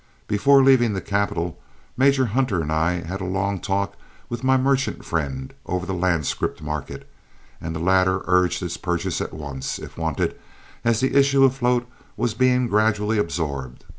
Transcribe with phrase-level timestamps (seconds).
[0.27, 1.59] Before leaving the capital,
[1.95, 3.95] Major Hunter and I had a long talk
[4.29, 7.07] with my merchant friend over the land scrip market,
[7.61, 10.35] and the latter urged its purchase at once, if wanted,
[10.83, 11.85] as the issue afloat
[12.17, 13.85] was being gradually absorbed.